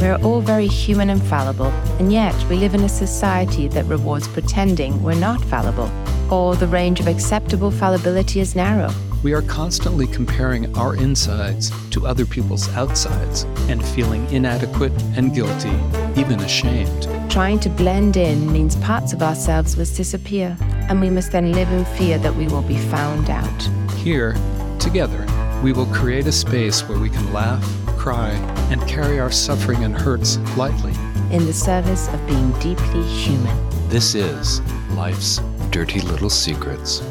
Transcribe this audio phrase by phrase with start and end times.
[0.00, 4.28] We're all very human and fallible, and yet we live in a society that rewards
[4.28, 5.90] pretending we're not fallible,
[6.30, 8.92] or the range of acceptable fallibility is narrow.
[9.24, 15.76] We are constantly comparing our insides to other people's outsides and feeling inadequate and guilty,
[16.14, 17.08] even ashamed.
[17.28, 20.56] Trying to blend in means parts of ourselves must disappear,
[20.88, 23.62] and we must then live in fear that we will be found out.
[23.96, 24.36] Here,
[24.78, 25.26] together,
[25.60, 27.64] we will create a space where we can laugh,
[28.08, 28.30] cry,
[28.70, 30.94] and carry our suffering and hurts lightly.
[31.30, 33.54] In the service of being deeply human.
[33.90, 37.02] This is Life's Dirty Little Secrets.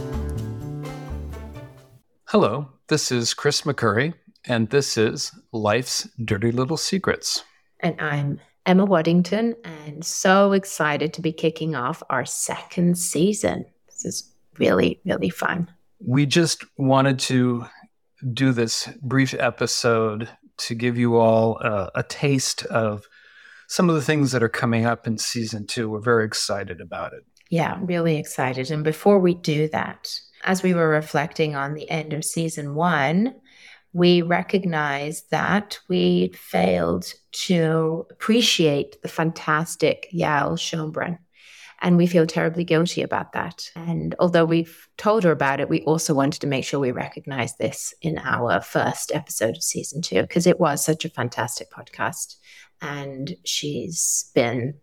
[2.25, 7.43] Hello, this is Chris McCurry, and this is Life's Dirty Little Secrets.
[7.79, 13.65] And I'm Emma Waddington, and so excited to be kicking off our second season.
[13.85, 15.69] This is really, really fun.
[15.99, 17.67] We just wanted to
[18.33, 23.05] do this brief episode to give you all uh, a taste of
[23.67, 25.89] some of the things that are coming up in season two.
[25.89, 27.23] We're very excited about it.
[27.49, 28.71] Yeah, really excited.
[28.71, 33.35] And before we do that, as we were reflecting on the end of season one,
[33.93, 41.17] we recognized that we failed to appreciate the fantastic Yael Schonbrun
[41.79, 43.69] and we feel terribly guilty about that.
[43.75, 47.55] And although we've told her about it, we also wanted to make sure we recognize
[47.57, 52.35] this in our first episode of season two, because it was such a fantastic podcast.
[52.81, 54.75] And she's been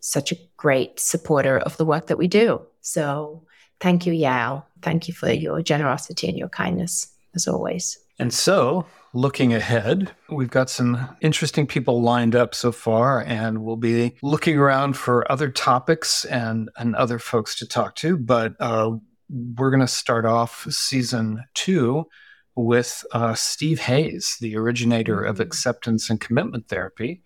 [0.00, 2.62] such a great supporter of the work that we do.
[2.80, 3.44] So
[3.80, 4.64] thank you, Yael.
[4.82, 7.98] Thank you for your generosity and your kindness, as always.
[8.18, 13.76] And so looking ahead, we've got some interesting people lined up so far, and we'll
[13.76, 18.16] be looking around for other topics and, and other folks to talk to.
[18.16, 18.92] But uh,
[19.28, 22.06] we're going to start off season two
[22.54, 25.40] with uh, Steve Hayes, the originator of mm.
[25.40, 27.22] acceptance and commitment therapy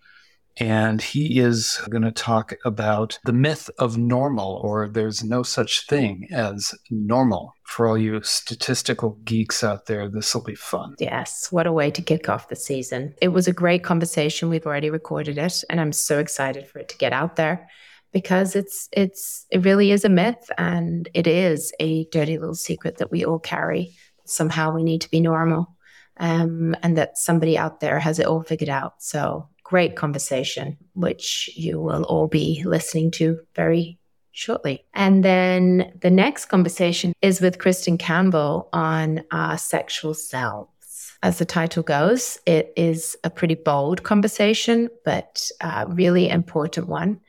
[0.57, 5.87] and he is going to talk about the myth of normal, or there's no such
[5.87, 7.53] thing as normal.
[7.63, 10.95] For all you statistical geeks out there, this will be fun.
[10.99, 13.15] Yes, what a way to kick off the season.
[13.21, 14.49] It was a great conversation.
[14.49, 17.67] We've already recorded it, and I'm so excited for it to get out there
[18.11, 22.97] because it's it's it really is a myth and it is a dirty little secret
[22.97, 23.95] that we all carry.
[24.25, 25.75] Somehow we need to be normal.
[26.17, 29.01] Um, and that somebody out there has it all figured out.
[29.01, 33.97] So great conversation, which you will all be listening to very
[34.31, 34.85] shortly.
[34.93, 41.17] And then the next conversation is with Kristen Campbell on our sexual selves.
[41.23, 45.49] As the title goes, it is a pretty bold conversation, but
[45.87, 47.19] really important one.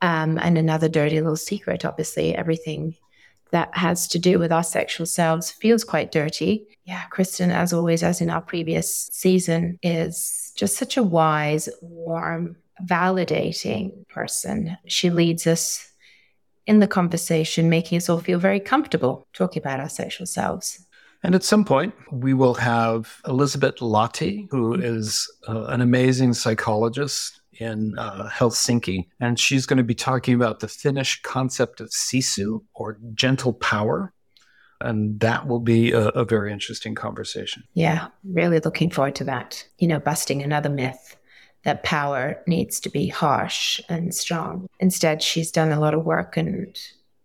[0.00, 1.84] Um, and another dirty little secret.
[1.84, 2.96] Obviously, everything
[3.52, 6.66] that has to do with our sexual selves feels quite dirty.
[6.84, 12.56] Yeah, Kristen, as always, as in our previous season, is just such a wise, warm,
[12.84, 14.76] validating person.
[14.86, 15.90] She leads us
[16.66, 20.86] in the conversation, making us all feel very comfortable talking about our sexual selves.
[21.22, 27.39] And at some point, we will have Elisabeth Lahti, who is uh, an amazing psychologist
[27.60, 32.62] in uh, Helsinki, and she's going to be talking about the Finnish concept of sisu
[32.74, 34.12] or gentle power.
[34.80, 37.64] And that will be a, a very interesting conversation.
[37.74, 39.66] Yeah, really looking forward to that.
[39.78, 41.16] You know, busting another myth
[41.64, 44.66] that power needs to be harsh and strong.
[44.78, 46.78] Instead, she's done a lot of work and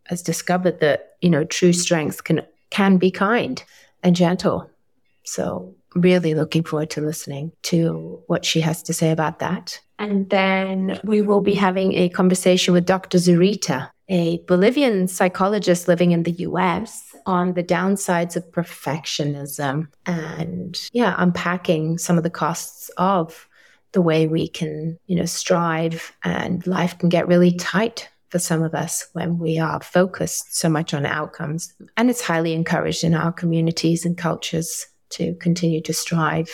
[0.08, 2.42] has discovered that, you know, true strength can
[2.72, 3.64] can be kind
[4.04, 4.70] and gentle.
[5.24, 9.80] So really looking forward to listening to what she has to say about that.
[9.98, 13.18] And then we will be having a conversation with Dr.
[13.18, 21.16] Zurita, a Bolivian psychologist living in the US, on the downsides of perfectionism and, yeah,
[21.18, 23.48] unpacking some of the costs of
[23.94, 28.62] the way we can, you know, strive and life can get really tight for some
[28.62, 31.74] of us when we are focused so much on outcomes.
[31.96, 36.50] And it's highly encouraged in our communities and cultures to continue to strive.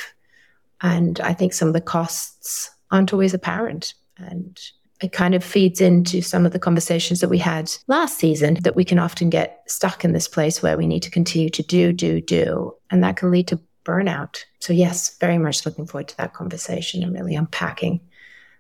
[0.82, 3.94] And I think some of the costs aren't always apparent.
[4.18, 4.60] And
[5.02, 8.76] it kind of feeds into some of the conversations that we had last season that
[8.76, 11.92] we can often get stuck in this place where we need to continue to do,
[11.92, 12.76] do, do.
[12.92, 14.44] And that can lead to burnout.
[14.60, 18.00] So, yes, very much looking forward to that conversation and really unpacking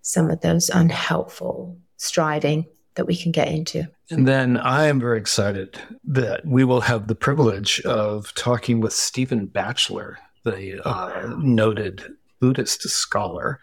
[0.02, 2.66] some of those unhelpful striving
[2.96, 3.88] that we can get into.
[4.10, 8.94] And then I am very excited that we will have the privilege of talking with
[8.94, 12.04] Stephen Batchelor, the uh, noted
[12.40, 13.62] Buddhist scholar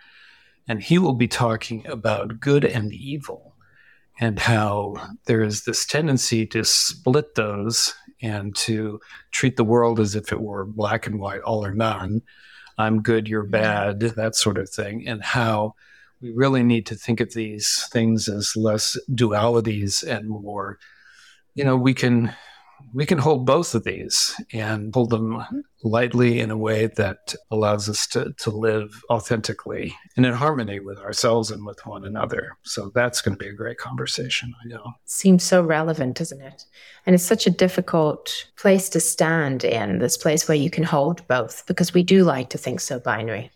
[0.69, 3.56] and he will be talking about good and evil
[4.20, 4.94] and how
[5.25, 9.00] there is this tendency to split those and to
[9.31, 12.20] treat the world as if it were black and white, all or none.
[12.76, 15.74] I'm good, you're bad, that sort of thing, and how
[16.20, 20.79] we really need to think of these things as less dualities and more,
[21.55, 22.35] you know, we can
[22.94, 25.44] we can hold both of these and hold them
[25.82, 30.99] lightly in a way that allows us to, to live authentically and in harmony with
[30.99, 32.56] ourselves and with one another.
[32.62, 34.93] So that's going to be a great conversation, I know.
[35.05, 36.65] Seems so relevant, doesn't it?
[37.05, 41.26] And it's such a difficult place to stand in, this place where you can hold
[41.29, 43.50] both, because we do like to think so binary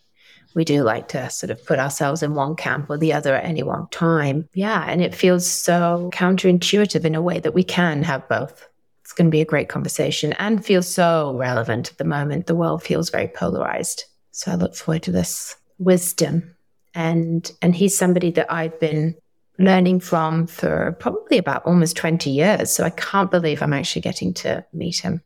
[0.54, 3.44] we do like to sort of put ourselves in one camp or the other at
[3.44, 4.48] any one time.
[4.54, 4.84] Yeah.
[4.86, 8.68] And it feels so counterintuitive in a way that we can have both.
[9.02, 12.46] It's going to be a great conversation and feels so relevant at the moment.
[12.46, 14.04] The world feels very polarized.
[14.30, 16.54] So I look forward to this wisdom.
[16.94, 19.14] And and he's somebody that I've been
[19.58, 22.70] learning from for probably about almost 20 years.
[22.70, 25.22] So I can't believe I'm actually getting to meet him,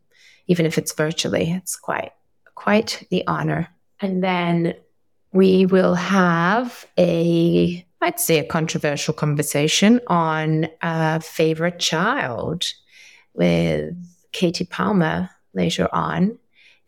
[0.47, 1.53] even if it's virtually.
[1.53, 2.13] It's quite
[2.55, 3.69] quite the honor.
[4.01, 4.75] And then
[5.33, 12.65] we will have a, I'd say, a controversial conversation on a favorite child
[13.35, 13.95] with
[14.33, 16.39] Katie Palmer later on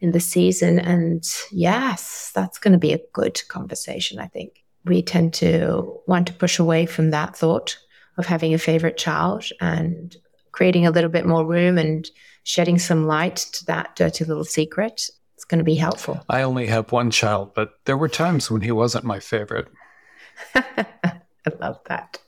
[0.00, 0.78] in the season.
[0.78, 4.64] And yes, that's going to be a good conversation, I think.
[4.84, 7.76] We tend to want to push away from that thought
[8.16, 10.16] of having a favorite child and
[10.52, 12.08] creating a little bit more room and
[12.42, 16.20] shedding some light to that dirty little secret it's going to be helpful.
[16.28, 19.68] I only have one child, but there were times when he wasn't my favorite.
[20.56, 21.20] I
[21.60, 22.18] love that.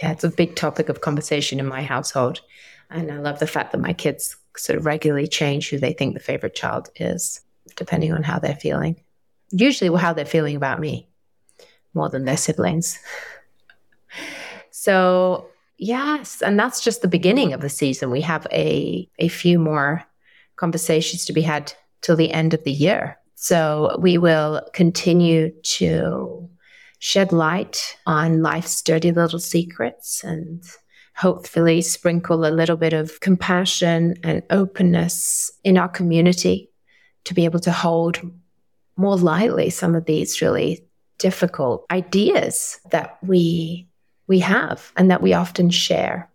[0.00, 2.42] Yeah, it's a big topic of conversation in my household.
[2.88, 6.14] And I love the fact that my kids sort of regularly change who they think
[6.14, 7.40] the favorite child is,
[7.74, 8.94] depending on how they're feeling.
[9.50, 11.08] Usually, how they're feeling about me
[11.94, 12.96] more than their siblings.
[14.70, 15.48] so,
[15.78, 18.12] yes, and that's just the beginning of the season.
[18.12, 20.04] We have a, a few more
[20.54, 21.72] conversations to be had
[22.06, 23.18] till the end of the year.
[23.34, 26.48] So we will continue to
[27.00, 30.62] shed light on life's dirty little secrets and
[31.16, 36.70] hopefully sprinkle a little bit of compassion and openness in our community
[37.24, 38.20] to be able to hold
[38.96, 40.86] more lightly some of these really
[41.18, 43.88] difficult ideas that we
[44.28, 46.30] we have and that we often share.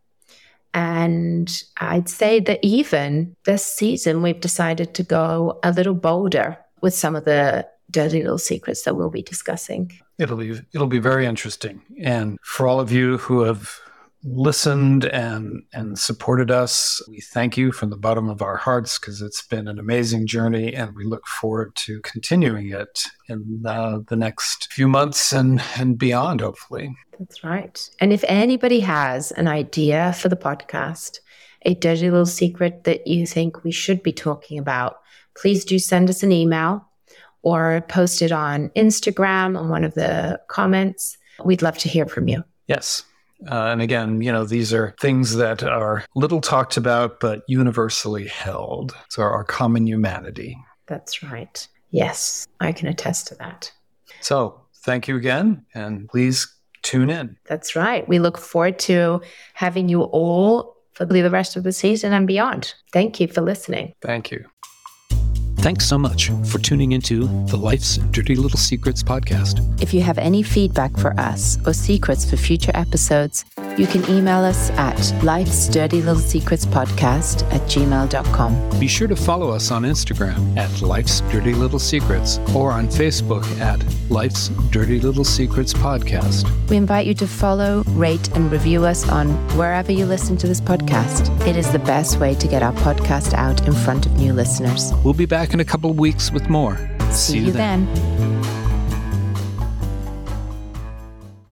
[0.73, 6.93] And I'd say that even this season, we've decided to go a little bolder with
[6.93, 9.91] some of the dirty little secrets that we'll be discussing.
[10.17, 11.81] It'll be it'll be very interesting.
[12.01, 13.79] And for all of you who have
[14.23, 17.01] listened and and supported us.
[17.07, 20.73] We thank you from the bottom of our hearts because it's been an amazing journey,
[20.73, 25.97] and we look forward to continuing it in uh, the next few months and and
[25.97, 26.95] beyond, hopefully.
[27.19, 27.89] That's right.
[27.99, 31.19] And if anybody has an idea for the podcast,
[31.63, 34.97] a dirty little secret that you think we should be talking about,
[35.35, 36.87] please do send us an email
[37.43, 41.17] or post it on Instagram on one of the comments.
[41.43, 42.43] We'd love to hear from you.
[42.67, 43.03] Yes.
[43.49, 48.27] Uh, and again, you know, these are things that are little talked about, but universally
[48.27, 48.95] held.
[49.09, 50.57] So our common humanity.
[50.87, 51.67] That's right.
[51.89, 53.71] Yes, I can attest to that.
[54.21, 56.47] So thank you again, and please
[56.83, 57.37] tune in.
[57.45, 58.07] That's right.
[58.07, 59.21] We look forward to
[59.53, 62.73] having you all for the rest of the season and beyond.
[62.91, 63.93] Thank you for listening.
[64.01, 64.45] Thank you.
[65.61, 69.61] Thanks so much for tuning into the Life's Dirty Little Secrets podcast.
[69.79, 73.45] If you have any feedback for us or secrets for future episodes,
[73.77, 78.79] you can email us at life's dirty little secrets podcast at gmail.com.
[78.79, 83.43] Be sure to follow us on Instagram at Life's Dirty Little Secrets or on Facebook
[83.59, 86.49] at Life's Dirty Little Secrets podcast.
[86.69, 90.61] We invite you to follow, rate, and review us on wherever you listen to this
[90.61, 91.29] podcast.
[91.47, 94.91] It is the best way to get our podcast out in front of new listeners.
[95.03, 96.77] We'll be back in a couple of weeks with more.
[97.11, 97.85] See, See you then.
[97.93, 98.30] then.